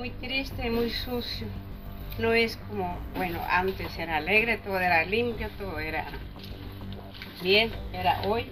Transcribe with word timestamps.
muy 0.00 0.10
triste, 0.12 0.70
muy 0.70 0.88
sucio. 0.88 1.46
No 2.18 2.32
es 2.32 2.56
como, 2.56 2.96
bueno, 3.16 3.38
antes 3.50 3.98
era 3.98 4.16
alegre, 4.16 4.56
todo 4.56 4.80
era 4.80 5.04
limpio, 5.04 5.50
todo 5.58 5.78
era 5.78 6.06
bien, 7.42 7.70
era 7.92 8.22
hoy. 8.22 8.46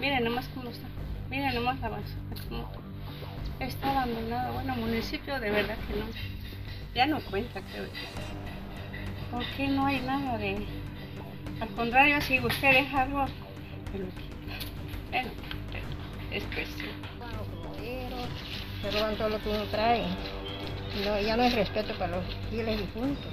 Miren 0.00 0.22
nomás 0.22 0.46
cómo 0.54 0.70
está, 0.70 0.86
miren 1.28 1.56
nomás 1.56 1.80
la 1.80 1.88
basura, 1.88 2.68
está 3.58 3.90
abandonado. 3.90 4.52
Bueno, 4.52 4.76
municipio 4.76 5.40
de 5.40 5.50
verdad 5.50 5.76
que 5.88 5.96
no, 5.96 6.06
ya 6.94 7.06
no 7.06 7.20
cuenta, 7.20 7.60
creo. 7.62 7.88
Porque 9.32 9.66
no 9.66 9.86
hay 9.86 10.00
nada 10.02 10.38
de... 10.38 10.64
Al 11.60 11.68
contrario, 11.70 12.20
si 12.20 12.38
usted 12.38 12.70
deja 12.70 13.02
algo, 13.02 13.26
bueno, 13.90 15.30
es 16.30 16.44
cuestión. 16.44 16.90
Se 18.82 18.90
roban 18.92 19.16
todo 19.16 19.30
lo 19.30 19.42
que 19.42 19.48
uno 19.48 19.64
trae. 19.64 20.04
No, 21.04 21.20
ya 21.20 21.36
no 21.36 21.42
hay 21.42 21.50
respeto 21.50 21.94
para 21.98 22.16
los 22.16 22.24
fieles 22.50 22.78
difuntos. 22.78 23.32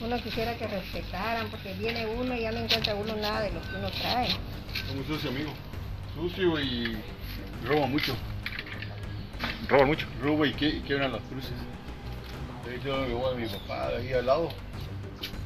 Uno 0.00 0.20
quisiera 0.20 0.56
que 0.56 0.66
respetaran 0.66 1.48
porque 1.48 1.72
viene 1.74 2.06
uno 2.06 2.34
y 2.34 2.40
ya 2.40 2.52
no 2.52 2.58
encuentra 2.58 2.94
uno 2.94 3.14
nada 3.16 3.42
de 3.42 3.52
lo 3.52 3.62
que 3.62 3.76
uno 3.76 3.90
trae. 3.90 4.28
Es 4.28 4.94
muy 4.94 5.04
sucio, 5.04 5.30
amigo. 5.30 5.52
Sucio 6.14 6.60
y 6.60 6.96
roba 7.64 7.86
mucho. 7.86 8.14
¿Roba 9.68 9.86
mucho? 9.86 10.06
Roba 10.20 10.46
y, 10.46 10.52
que, 10.54 10.82
quiebran 10.82 11.12
las 11.12 11.22
cruces. 11.22 11.52
De 12.66 12.76
hecho, 12.76 12.96
me 13.06 13.14
voy 13.14 13.34
a 13.34 13.36
mi 13.36 13.46
papá 13.46 13.88
de 13.90 13.96
ahí 13.96 14.12
al 14.12 14.26
lado. 14.26 14.48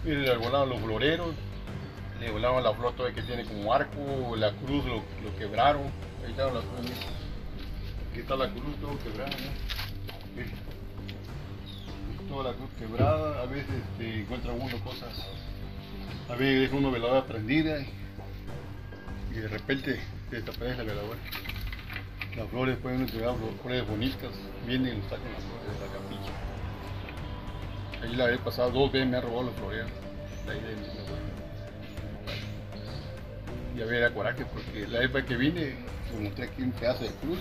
Mire, 0.05 0.23
le 0.23 0.37
volaban 0.37 0.69
los 0.69 0.81
floreros, 0.81 1.35
le 2.19 2.31
volaban 2.31 2.65
la 2.65 2.73
flor 2.73 2.95
todavía 2.95 3.15
que 3.15 3.23
tiene 3.23 3.45
como 3.45 3.73
arco, 3.73 4.35
la 4.37 4.53
cruz 4.53 4.85
lo, 4.87 4.97
lo 4.97 5.37
quebraron. 5.39 5.83
Ahí 6.25 6.31
estaban 6.31 6.55
las 6.55 6.65
cruces. 6.65 6.97
Aquí 8.11 8.21
está 8.21 8.37
la 8.37 8.49
cruz 8.51 8.77
todo 8.81 8.99
quebrada, 8.99 9.31
¿no? 9.31 9.70
Toda 12.29 12.51
la 12.51 12.57
cruz 12.57 12.71
quebrada, 12.79 13.43
a 13.43 13.47
veces 13.47 13.83
encuentra 13.99 14.53
uno 14.53 14.79
cosas, 14.85 15.27
a 16.29 16.35
veces 16.35 16.71
uno 16.73 16.91
veladora 16.91 17.27
prendida 17.27 17.81
y, 17.81 19.35
de 19.35 19.49
repente 19.49 20.01
se 20.29 20.37
desaparece 20.37 20.79
la 20.79 20.85
veladora. 20.85 21.19
Las 22.37 22.49
flores 22.49 22.77
pueden 22.79 23.01
entregar 23.01 23.35
flores 23.61 23.87
bonitas, 23.89 24.31
vienen 24.67 24.99
y 24.99 25.03
sacan 25.03 25.33
las 25.33 25.43
flores 25.43 25.67
de 25.75 25.81
la 25.87 25.93
capilla. 25.93 26.33
Ahí 28.03 28.17
la 28.17 28.27
vez 28.27 28.39
pasada 28.39 28.71
dos 28.71 28.93
veces 28.93 29.09
me 29.09 29.17
ha 29.17 29.21
robado 29.21 29.43
los 29.45 29.55
floreros. 29.57 29.91
De 30.47 30.53
ahí 30.53 30.61
de 30.61 31.01
había 33.83 34.15
coraje 34.15 34.45
porque 34.47 34.87
la 34.89 35.01
vez 35.01 35.25
que 35.25 35.37
vine, 35.37 35.75
me 36.15 36.25
mostré 36.25 36.45
aquí 36.45 36.63
un 36.63 36.73
pedazo 36.73 37.05
de 37.05 37.11
cruz, 37.11 37.39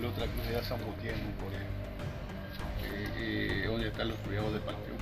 la 0.00 0.08
otra 0.08 0.26
cruz 0.26 0.46
era 0.48 0.60
Botián 0.60 1.14
en 1.18 1.26
un 1.26 1.34
florero. 1.34 1.82
Eh, 2.84 3.08
eh, 3.18 3.86
están 3.92 4.08
los 4.08 4.16
cuidados 4.18 4.52
de 4.54 4.60
panteón. 4.60 4.98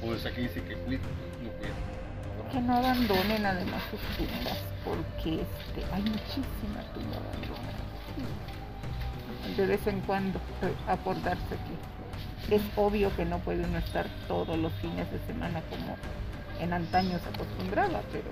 Pues 0.00 0.24
aquí 0.26 0.42
dice 0.42 0.62
que 0.62 0.74
cuida, 0.74 1.00
no. 1.42 2.50
Que 2.50 2.60
no 2.60 2.76
abandonen 2.76 3.44
además 3.44 3.82
sus 3.90 4.00
tumbas, 4.16 4.58
porque 4.84 5.42
este, 5.42 5.84
hay 5.92 6.02
muchísima 6.02 6.80
tumba 6.94 7.16
abandonada. 7.16 7.86
De 9.56 9.66
vez 9.66 9.86
en 9.86 10.00
cuando 10.00 10.38
eh, 10.62 10.74
acordarse 10.88 11.56
que 12.48 12.56
es 12.56 12.62
obvio 12.76 13.14
que 13.16 13.24
no 13.24 13.38
puede 13.40 13.64
uno 13.64 13.78
estar 13.78 14.06
todos 14.28 14.56
los 14.58 14.72
fines 14.74 15.10
de 15.10 15.18
semana 15.26 15.60
como 15.68 15.96
en 16.60 16.72
antaño 16.72 17.18
se 17.18 17.28
acostumbraba, 17.28 18.00
pero, 18.12 18.30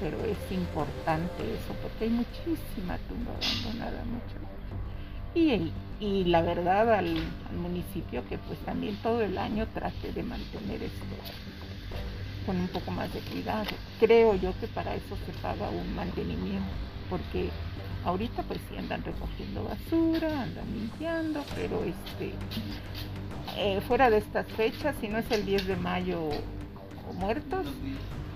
pero 0.00 0.24
es 0.24 0.38
importante 0.52 1.42
eso, 1.42 1.74
porque 1.82 2.04
hay 2.04 2.10
muchísima 2.10 2.98
tumba 3.08 3.32
abandonada, 3.32 4.04
mucho. 4.04 4.61
Y, 5.34 5.72
y 6.00 6.24
la 6.24 6.42
verdad 6.42 6.92
al, 6.94 7.16
municipio 7.56 8.26
que 8.28 8.38
pues 8.38 8.58
también 8.60 8.96
todo 9.02 9.22
el 9.22 9.38
año 9.38 9.66
trate 9.72 10.12
de 10.12 10.22
mantener 10.22 10.82
esto 10.82 11.04
con 12.44 12.56
un 12.56 12.68
poco 12.68 12.90
más 12.90 13.12
de 13.14 13.20
cuidado. 13.20 13.70
Creo 14.00 14.34
yo 14.34 14.52
que 14.58 14.66
para 14.66 14.94
eso 14.94 15.16
se 15.26 15.32
paga 15.40 15.68
un 15.70 15.94
mantenimiento, 15.94 16.72
porque 17.08 17.50
ahorita 18.04 18.42
pues 18.42 18.60
sí 18.68 18.76
andan 18.76 19.04
recogiendo 19.04 19.64
basura, 19.64 20.42
andan 20.42 20.66
limpiando, 20.72 21.44
pero 21.54 21.84
este 21.84 22.34
eh, 23.56 23.80
fuera 23.86 24.10
de 24.10 24.18
estas 24.18 24.46
fechas, 24.52 24.96
si 25.00 25.08
no 25.08 25.18
es 25.18 25.30
el 25.30 25.46
10 25.46 25.66
de 25.66 25.76
mayo 25.76 26.20
o 27.08 27.12
muertos, 27.14 27.66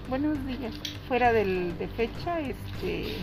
buenos 0.09 0.45
días, 0.47 0.75
fuera 1.09 1.33
del, 1.33 1.77
de 1.79 1.89
fecha, 1.89 2.39
este 2.41 3.17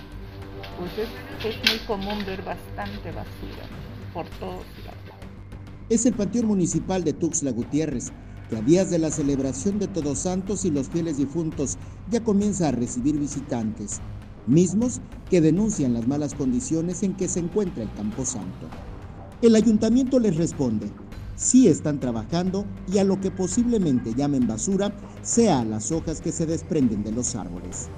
pues 0.78 0.92
es, 0.98 1.70
muy 1.70 1.80
común 1.86 2.26
ver 2.26 2.44
bastante 2.44 3.12
basura 3.12 3.68
por 4.14 4.26
todos 4.40 4.66
lados. 4.86 5.04
Es 5.90 6.06
el 6.06 6.14
Panteón 6.14 6.48
Municipal 6.48 7.04
de 7.04 7.14
Tuxtla 7.14 7.52
Gutiérrez, 7.52 8.12
que 8.50 8.58
a 8.58 8.62
días 8.62 8.90
de 8.90 9.00
la 9.00 9.12
celebración 9.12 9.80
de 9.80 9.88
Todos 9.88 10.20
Santos 10.20 10.66
y 10.66 10.72
los 10.72 10.90
fieles 10.90 11.18
difuntos 11.18 11.78
ya 12.10 12.24
comienza 12.24 12.70
a 12.70 12.72
recibir 12.72 13.18
visitantes, 13.18 14.02
mismos 14.48 15.02
que 15.30 15.42
denuncian 15.42 15.94
las 15.94 16.08
malas 16.08 16.34
condiciones 16.34 17.04
en 17.04 17.14
que 17.16 17.28
se 17.28 17.40
encuentra 17.40 17.84
el 17.84 17.94
Camposanto. 17.94 18.68
El 19.42 19.56
ayuntamiento 19.56 20.20
les 20.20 20.38
responde, 20.38 20.90
sí 21.36 21.68
están 21.68 22.00
trabajando 22.00 22.66
y 22.92 23.00
a 23.00 23.04
lo 23.04 23.20
que 23.20 23.32
posiblemente 23.32 24.14
llamen 24.14 24.48
basura 24.48 24.94
sea 25.22 25.66
las 25.66 25.92
hojas 25.92 26.22
que 26.22 26.32
se 26.32 26.46
desprenden 26.46 27.04
de 27.04 27.12
los 27.12 27.36
árboles. 27.36 27.90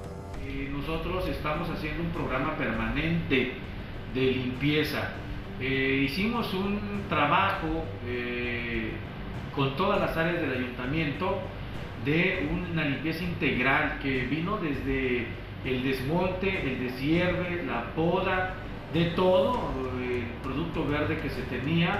Eh, 0.86 0.88
nosotros 0.88 1.28
estamos 1.28 1.70
haciendo 1.70 2.04
un 2.04 2.10
programa 2.10 2.56
permanente 2.56 3.54
de 4.14 4.22
limpieza. 4.22 5.10
Eh, 5.60 6.04
hicimos 6.06 6.54
un 6.54 7.04
trabajo 7.10 7.86
eh, 8.08 8.92
con 9.56 9.76
todas 9.76 10.00
las 10.00 10.16
áreas 10.16 10.42
del 10.42 10.52
ayuntamiento 10.52 11.40
de 12.04 12.48
una 12.52 12.86
limpieza 12.86 13.24
integral 13.24 14.00
que 14.02 14.26
vino 14.26 14.58
desde 14.58 15.28
el 15.66 15.84
desmonte, 15.84 16.50
el 16.50 16.80
desierve, 16.80 17.64
la 17.66 17.86
poda, 17.96 18.54
de 18.94 19.06
todo 19.06 19.72
el 20.00 20.24
producto 20.44 20.88
verde 20.88 21.18
que 21.18 21.30
se 21.30 21.42
tenía 21.44 22.00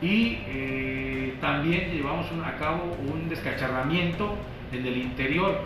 y 0.00 0.38
eh, 0.48 1.34
también 1.40 1.92
llevamos 1.92 2.26
a 2.44 2.56
cabo 2.56 2.96
un 3.12 3.28
descacharramiento 3.28 4.34
en 4.72 4.86
el 4.86 4.96
interior. 4.96 5.60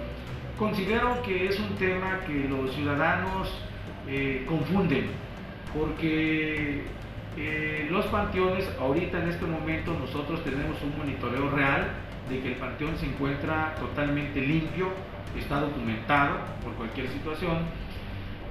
Considero 0.58 1.22
que 1.22 1.46
es 1.46 1.60
un 1.60 1.76
tema 1.76 2.18
que 2.26 2.48
los 2.48 2.74
ciudadanos 2.74 3.48
eh, 4.08 4.44
confunden 4.44 5.06
porque 5.72 6.82
eh, 7.36 7.86
los 7.88 8.06
panteones, 8.06 8.68
ahorita 8.80 9.22
en 9.22 9.28
este 9.28 9.46
momento 9.46 9.96
nosotros 9.96 10.42
tenemos 10.42 10.82
un 10.82 10.98
monitoreo 10.98 11.48
real 11.50 11.86
de 12.28 12.40
que 12.40 12.48
el 12.48 12.54
panteón 12.56 12.96
se 12.98 13.06
encuentra 13.06 13.76
totalmente 13.78 14.40
limpio, 14.40 14.88
está 15.38 15.60
documentado 15.60 16.38
por 16.64 16.74
cualquier 16.74 17.08
situación, 17.08 17.58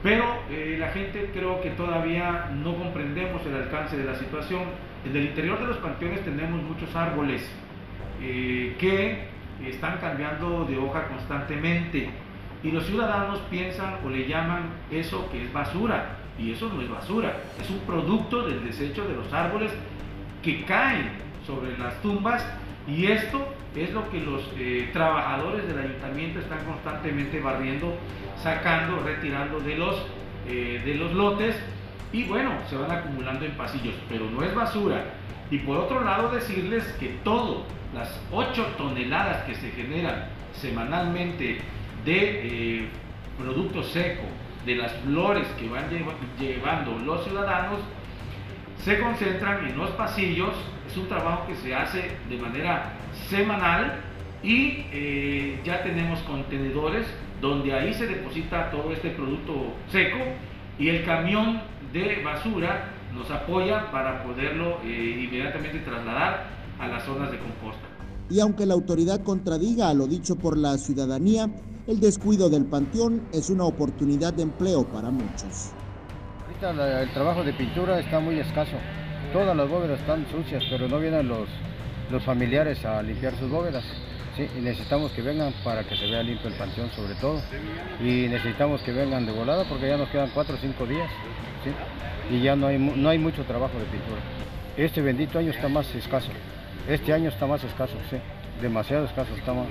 pero 0.02 0.24
eh, 0.50 0.78
la 0.80 0.92
gente 0.92 1.30
creo 1.34 1.60
que 1.60 1.72
todavía 1.72 2.52
no 2.54 2.74
comprendemos 2.78 3.46
el 3.46 3.56
alcance 3.56 3.98
de 3.98 4.06
la 4.06 4.16
situación. 4.16 4.62
En 5.04 5.14
el 5.14 5.26
interior 5.26 5.60
de 5.60 5.68
los 5.68 5.78
panteones 5.78 6.24
tenemos 6.24 6.64
muchos 6.64 6.96
árboles 6.96 7.52
que 8.20 9.37
están 9.66 9.98
cambiando 9.98 10.66
de 10.66 10.78
hoja 10.78 11.08
constantemente. 11.08 12.10
Y 12.64 12.72
los 12.72 12.86
ciudadanos 12.86 13.40
piensan 13.50 13.98
o 14.06 14.10
le 14.10 14.28
llaman 14.28 14.70
eso 14.92 15.30
que 15.32 15.44
es 15.46 15.54
basura. 15.54 16.18
Y 16.40 16.52
eso 16.52 16.72
no 16.72 16.82
es 16.82 16.90
basura, 16.90 17.36
es 17.60 17.68
un 17.70 17.80
producto 17.80 18.44
del 18.44 18.64
desecho 18.64 19.08
de 19.08 19.16
los 19.16 19.34
árboles 19.34 19.72
que 20.44 20.64
caen 20.66 21.10
sobre 21.46 21.76
las 21.78 22.00
tumbas. 22.02 22.46
Y 22.88 23.08
esto 23.08 23.48
es 23.76 23.92
lo 23.92 24.10
que 24.10 24.20
los 24.22 24.50
eh, 24.58 24.90
trabajadores 24.94 25.68
del 25.68 25.80
ayuntamiento 25.80 26.40
están 26.40 26.64
constantemente 26.66 27.40
barriendo, 27.40 27.96
sacando, 28.42 29.02
retirando 29.04 29.60
de 29.60 29.78
los, 29.78 30.06
eh, 30.48 30.82
de 30.86 30.96
los 30.96 31.14
lotes 31.14 31.56
y 32.12 32.24
bueno, 32.24 32.52
se 32.70 32.78
van 32.78 32.92
acumulando 32.92 33.46
en 33.46 33.52
pasillos, 33.54 33.96
pero 34.10 34.30
no 34.30 34.44
es 34.44 34.54
basura. 34.54 35.04
Y 35.50 35.60
por 35.60 35.78
otro 35.78 36.04
lado 36.04 36.30
decirles 36.30 36.84
que 37.00 37.18
todo, 37.24 37.64
las 37.94 38.20
8 38.32 38.76
toneladas 38.78 39.44
que 39.44 39.56
se 39.56 39.72
generan 39.72 40.26
semanalmente 40.54 41.60
de 42.06 42.18
eh, 42.80 42.88
producto 43.38 43.84
seco, 43.84 44.24
de 44.66 44.76
las 44.76 44.92
flores 44.98 45.48
que 45.60 45.70
van 45.70 45.86
llevando 46.38 46.98
los 47.00 47.24
ciudadanos, 47.24 47.80
se 48.84 49.00
concentran 49.00 49.66
en 49.66 49.78
los 49.78 49.90
pasillos. 49.92 50.54
Es 50.88 50.98
un 50.98 51.08
trabajo 51.08 51.48
que 51.48 51.56
se 51.56 51.74
hace 51.76 52.12
de 52.30 52.38
manera 52.38 52.94
semanal 53.30 54.02
y 54.44 54.86
eh, 54.92 55.60
ya 55.64 55.84
tenemos 55.84 56.20
contenedores 56.22 57.08
donde 57.42 57.74
ahí 57.74 57.94
se 57.94 58.08
deposita 58.08 58.72
todo 58.72 58.92
este 58.92 59.10
producto 59.10 59.74
seco 59.92 60.18
y 60.80 60.90
el 60.90 61.04
camión 61.04 61.62
de 61.94 62.22
basura 62.24 62.92
nos 63.14 63.30
apoya 63.32 63.92
para 63.92 64.24
poderlo 64.24 64.80
eh, 64.84 65.22
inmediatamente 65.24 65.80
trasladar 65.80 66.48
a 66.80 66.88
las 66.88 67.04
zonas 67.04 67.32
de 67.32 67.40
composta. 67.40 67.88
Y 68.30 68.40
aunque 68.40 68.66
la 68.66 68.74
autoridad 68.74 69.22
contradiga 69.24 69.90
a 69.90 69.94
lo 69.94 70.06
dicho 70.06 70.36
por 70.36 70.58
la 70.58 70.78
ciudadanía, 70.78 71.50
el 71.88 72.00
descuido 72.00 72.50
del 72.50 72.66
panteón 72.66 73.22
es 73.32 73.50
una 73.50 73.64
oportunidad 73.64 74.34
de 74.34 74.44
empleo 74.44 74.86
para 74.86 75.10
muchos. 75.10 75.72
Ahorita 76.46 77.02
el 77.02 77.14
trabajo 77.14 77.44
de 77.44 77.54
pintura 77.54 78.00
está 78.00 78.20
muy 78.20 78.40
escaso. 78.40 78.76
todas 79.32 79.56
las 79.56 79.70
bóvedas 79.70 80.00
están 80.00 80.26
sucias, 80.30 80.64
pero 80.70 80.88
no 80.90 81.00
vienen 81.00 81.28
los, 81.28 81.48
los 82.12 82.24
familiares 82.24 82.84
a 82.84 83.02
limpiar 83.02 83.34
sus 83.38 83.50
bóvedas. 83.50 83.86
Y 84.40 84.62
necesitamos 84.62 85.12
que 85.12 85.22
vengan 85.22 85.54
para 85.64 85.84
que 85.84 85.96
se 85.96 86.06
vea 86.06 86.22
limpio 86.24 86.50
el 86.50 86.56
panteón 86.56 86.92
sobre 86.92 87.16
todo. 87.16 87.42
Y 88.00 88.28
necesitamos 88.28 88.82
que 88.82 88.92
vengan 88.92 89.26
de 89.26 89.32
volada 89.32 89.64
porque 89.66 89.88
ya 89.88 89.98
nos 89.98 90.10
quedan 90.10 90.30
cuatro 90.34 90.56
o 90.56 90.58
cinco 90.58 90.86
días. 90.86 91.10
¿sí? 91.64 92.36
Y 92.36 92.42
ya 92.42 92.56
no 92.56 92.68
hay, 92.68 92.78
no 92.78 93.10
hay 93.10 93.18
mucho 93.18 93.44
trabajo 93.44 93.78
de 93.80 93.86
pintura. 93.86 94.22
Este 94.76 95.02
bendito 95.02 95.40
año 95.40 95.52
está 95.52 95.68
más 95.68 95.94
escaso. 95.96 96.30
Este 96.88 97.12
año 97.14 97.30
está 97.30 97.48
más 97.48 97.64
escaso, 97.64 97.94
sí. 98.10 98.18
Demasiado 98.62 99.06
escaso. 99.06 99.34
Está 99.36 99.54
más- 99.54 99.68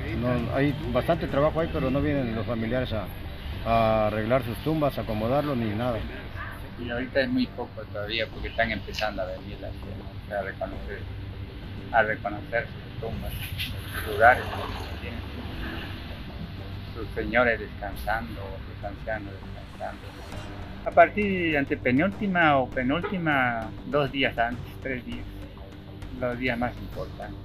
hay 0.54 0.74
bastante 0.92 1.26
trabajo 1.28 1.60
ahí, 1.60 1.70
pero 1.72 1.90
no 1.90 2.00
vienen 2.00 2.34
los 2.34 2.46
familiares 2.46 2.92
a, 2.92 3.06
arreglar 4.06 4.44
sus 4.44 4.56
tumbas, 4.58 4.96
a 4.98 5.02
acomodarlo 5.02 5.56
ni 5.56 5.70
nada. 5.74 5.98
Y 6.84 6.90
ahorita 6.90 7.20
es 7.22 7.28
muy 7.28 7.46
poco 7.46 7.82
todavía 7.92 8.26
porque 8.26 8.48
están 8.48 8.70
empezando 8.70 9.22
a 9.22 9.26
venir 9.26 9.58
las 9.60 9.72
a 10.38 10.42
reconocer, 10.42 11.00
a 11.92 12.02
reconocer 12.02 12.66
sus 12.66 13.00
tumbas, 13.00 13.32
sus 14.04 14.14
lugares, 14.14 14.44
sus 16.94 17.08
señores 17.14 17.60
descansando, 17.60 18.40
sus 18.66 18.84
ancianos 18.84 19.32
descansando. 19.32 20.02
A 20.86 20.90
partir 20.90 21.52
de 21.52 21.58
antepenúltima 21.58 22.58
o 22.58 22.68
penúltima, 22.70 23.68
dos 23.86 24.10
días 24.12 24.38
antes, 24.38 24.64
tres 24.82 25.04
días, 25.04 25.24
los 26.20 26.38
días 26.38 26.58
más 26.58 26.72
importantes. 26.78 27.36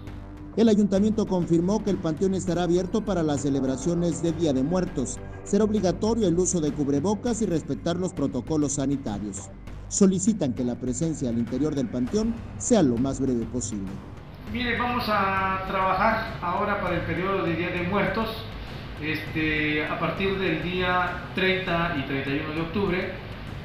El 0.58 0.68
ayuntamiento 0.68 1.26
confirmó 1.26 1.82
que 1.82 1.92
el 1.92 1.98
panteón 1.98 2.36
estará 2.36 2.64
abierto 2.64 3.06
para 3.06 3.24
las 3.24 3.42
celebraciones 3.42 4.22
de 4.22 4.34
Día 4.34 4.52
de 4.52 4.64
Muertos. 4.64 5.18
Será 5.44 5.64
obligatorio 5.64 6.28
el 6.28 6.38
uso 6.38 6.60
de 6.60 6.74
cubrebocas 6.74 7.42
y 7.42 7.46
respetar 7.46 7.96
los 7.96 8.14
protocolos 8.14 8.74
sanitarios. 8.74 9.50
Solicitan 9.88 10.54
que 10.54 10.66
la 10.66 10.76
presencia 10.76 11.30
al 11.30 11.38
interior 11.38 11.74
del 11.74 11.90
panteón 11.90 12.36
sea 12.58 12.84
lo 12.84 12.98
más 12.98 13.22
breve 13.22 13.46
posible. 13.46 13.90
Mire, 14.52 14.78
vamos 14.78 15.06
a 15.08 15.64
trabajar 15.66 16.38
ahora 16.42 16.82
para 16.82 16.96
el 16.96 17.02
periodo 17.04 17.44
de 17.44 17.56
Día 17.56 17.70
de 17.70 17.84
Muertos, 17.84 18.28
este, 19.02 19.86
a 19.86 19.98
partir 19.98 20.38
del 20.38 20.62
día 20.62 21.24
30 21.36 21.96
y 22.00 22.02
31 22.02 22.54
de 22.56 22.62
octubre, 22.62 23.14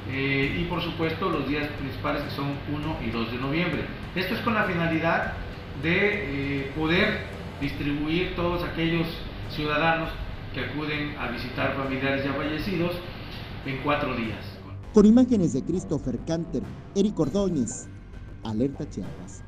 eh, 0.09 0.57
y 0.61 0.63
por 0.63 0.81
supuesto 0.81 1.29
los 1.29 1.45
días 1.45 1.67
principales 1.77 2.23
que 2.23 2.29
son 2.29 2.53
1 2.73 2.97
y 3.05 3.09
2 3.09 3.31
de 3.33 3.37
noviembre. 3.37 3.85
Esto 4.15 4.35
es 4.35 4.39
con 4.39 4.53
la 4.53 4.63
finalidad 4.63 5.33
de 5.83 6.61
eh, 6.61 6.71
poder 6.73 7.19
distribuir 7.59 8.33
todos 8.37 8.63
aquellos 8.63 9.07
ciudadanos 9.49 10.07
que 10.53 10.61
acuden 10.61 11.17
a 11.19 11.27
visitar 11.27 11.75
familiares 11.75 12.23
ya 12.23 12.31
fallecidos 12.31 12.93
en 13.65 13.77
cuatro 13.83 14.15
días. 14.15 14.39
Con 14.93 15.05
imágenes 15.05 15.51
de 15.51 15.63
Christopher 15.63 16.17
Canter, 16.25 16.63
Eric 16.95 17.19
Ordóñez, 17.19 17.89
Alerta 18.45 18.89
Chiapas. 18.89 19.43